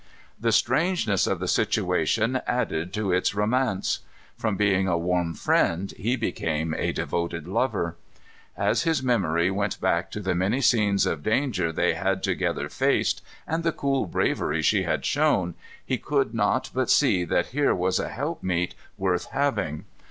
[0.39, 3.99] The strangeness of the situation added to its romance.
[4.35, 7.97] From being a warm friend he became a devoted lover.
[8.57, 13.21] As his memory went back to the many scenes of danger they had together faced,
[13.45, 15.53] and the cool bravery she had shown,
[15.85, 19.85] he could not but see that here was a helpmeet worth having.